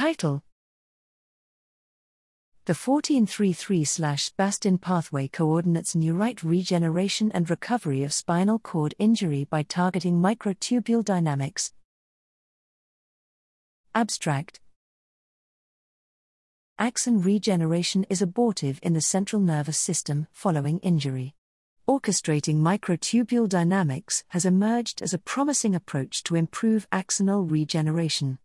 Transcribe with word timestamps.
Title 0.00 0.42
The 2.64 2.72
1433 2.72 3.84
spastin 3.84 4.80
pathway 4.80 5.28
coordinates 5.28 5.94
neurite 5.94 6.42
regeneration 6.42 7.30
and 7.32 7.50
recovery 7.50 8.02
of 8.02 8.14
spinal 8.14 8.58
cord 8.58 8.94
injury 8.98 9.44
by 9.44 9.62
targeting 9.62 10.18
microtubule 10.18 11.04
dynamics. 11.04 11.74
Abstract 13.94 14.60
Axon 16.78 17.20
regeneration 17.20 18.06
is 18.08 18.22
abortive 18.22 18.80
in 18.82 18.94
the 18.94 19.02
central 19.02 19.42
nervous 19.42 19.76
system 19.76 20.28
following 20.32 20.78
injury. 20.78 21.34
Orchestrating 21.86 22.62
microtubule 22.62 23.50
dynamics 23.50 24.24
has 24.28 24.46
emerged 24.46 25.02
as 25.02 25.12
a 25.12 25.18
promising 25.18 25.74
approach 25.74 26.22
to 26.22 26.36
improve 26.36 26.88
axonal 26.88 27.50
regeneration. 27.50 28.38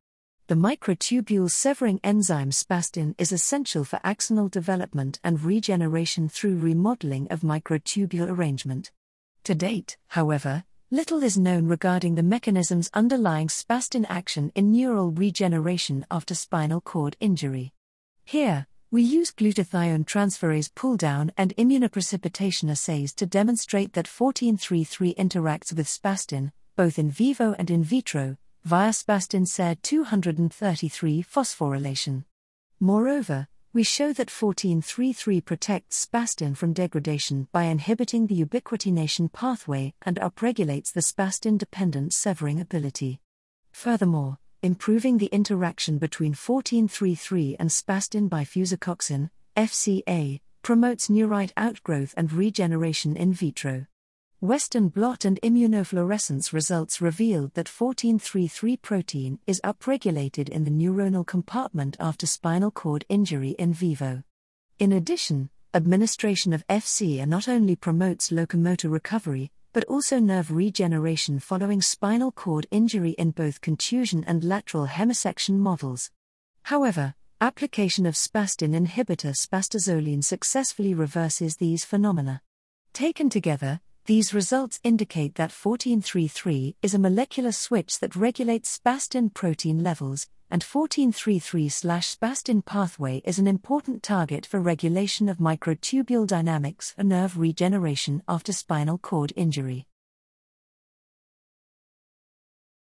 The 0.47 0.53
microtubule 0.53 1.49
severing 1.49 1.99
enzyme 2.03 2.51
spastin 2.51 3.15
is 3.17 3.31
essential 3.31 3.83
for 3.83 3.97
axonal 4.05 4.51
development 4.51 5.19
and 5.23 5.41
regeneration 5.41 6.29
through 6.29 6.59
remodeling 6.59 7.27
of 7.31 7.41
microtubule 7.41 8.29
arrangement. 8.29 8.91
To 9.45 9.55
date, 9.55 9.97
however, 10.09 10.63
little 10.91 11.23
is 11.23 11.35
known 11.35 11.65
regarding 11.65 12.13
the 12.13 12.21
mechanisms 12.21 12.91
underlying 12.93 13.47
spastin 13.47 14.05
action 14.07 14.51
in 14.53 14.71
neural 14.71 15.09
regeneration 15.09 16.05
after 16.11 16.35
spinal 16.35 16.79
cord 16.79 17.17
injury. 17.19 17.73
Here, 18.23 18.67
we 18.91 19.01
use 19.01 19.31
glutathione 19.31 20.05
transferase 20.05 20.69
pull-down 20.75 21.31
and 21.39 21.55
immunoprecipitation 21.57 22.69
assays 22.69 23.15
to 23.15 23.25
demonstrate 23.25 23.93
that 23.93 24.05
1433 24.07 25.15
interacts 25.15 25.73
with 25.73 25.87
spastin, 25.87 26.51
both 26.75 26.99
in 26.99 27.09
vivo 27.09 27.55
and 27.57 27.71
in 27.71 27.83
vitro, 27.83 28.37
via 28.65 28.89
spastin 28.89 29.47
SER 29.47 29.75
233 29.83 31.21
phosphorylation. 31.21 32.23
Moreover, 32.79 33.47
we 33.73 33.83
show 33.83 34.07
that 34.07 34.31
1433 34.31 35.39
protects 35.41 36.03
spastin 36.03 36.57
from 36.57 36.73
degradation 36.73 37.47
by 37.51 37.65
inhibiting 37.65 38.25
the 38.25 38.43
ubiquitination 38.43 39.31
pathway 39.31 39.93
and 40.01 40.17
upregulates 40.17 40.91
the 40.91 41.01
spastin 41.01 41.59
dependent 41.59 42.11
severing 42.11 42.59
ability. 42.59 43.21
Furthermore, 43.71 44.39
improving 44.63 45.19
the 45.19 45.27
interaction 45.27 45.99
between 45.99 46.31
1433 46.31 47.57
and 47.59 47.69
spastin 47.69 48.27
by 48.27 48.43
Fusicoccin, 48.43 49.29
FCA, 49.55 50.39
promotes 50.63 51.07
neurite 51.07 51.53
outgrowth 51.55 52.15
and 52.17 52.33
regeneration 52.33 53.15
in 53.15 53.31
vitro. 53.31 53.85
Western 54.41 54.89
blot 54.89 55.23
and 55.23 55.39
immunofluorescence 55.43 56.51
results 56.51 56.99
revealed 56.99 57.53
that 57.53 57.69
1433 57.69 58.75
protein 58.77 59.39
is 59.47 59.61
upregulated 59.63 60.49
in 60.49 60.65
the 60.65 60.69
neuronal 60.69 61.25
compartment 61.25 61.95
after 62.01 62.27
spinal 62.27 62.69
cord 62.69 63.05
injury 63.07 63.51
in 63.51 63.71
vivo. 63.71 64.23
In 64.77 64.91
addition, 64.91 65.49
administration 65.73 66.51
of 66.51 66.67
FCA 66.67 67.25
not 67.25 67.47
only 67.47 67.77
promotes 67.77 68.29
locomotor 68.29 68.89
recovery, 68.89 69.51
but 69.71 69.85
also 69.85 70.19
nerve 70.19 70.51
regeneration 70.51 71.39
following 71.39 71.81
spinal 71.81 72.33
cord 72.33 72.67
injury 72.71 73.11
in 73.11 73.31
both 73.31 73.61
contusion 73.61 74.25
and 74.27 74.43
lateral 74.43 74.87
hemisection 74.87 75.57
models. 75.59 76.11
However, 76.63 77.15
application 77.39 78.05
of 78.05 78.15
spastin 78.15 78.75
inhibitor 78.75 79.33
spastazoline 79.33 80.25
successfully 80.25 80.93
reverses 80.93 81.55
these 81.55 81.85
phenomena. 81.85 82.41
Taken 82.91 83.29
together, 83.29 83.79
these 84.05 84.35
results 84.35 84.79
indicate 84.83 85.33
that 85.33 85.51
1433 85.51 86.75
is 86.83 86.93
a 86.93 86.99
molecular 86.99 87.51
switch 87.51 87.99
that 87.99 88.15
regulates 88.15 88.77
spastin 88.77 89.33
protein 89.33 89.81
levels, 89.81 90.27
and 90.51 90.61
1433 90.61 91.67
spastin 91.69 92.63
pathway 92.63 93.19
is 93.25 93.39
an 93.39 93.47
important 93.47 94.03
target 94.03 94.45
for 94.45 94.59
regulation 94.59 95.27
of 95.27 95.37
microtubule 95.37 96.27
dynamics 96.27 96.93
and 96.99 97.09
nerve 97.09 97.35
regeneration 97.39 98.21
after 98.27 98.53
spinal 98.53 98.99
cord 98.99 99.33
injury. 99.35 99.87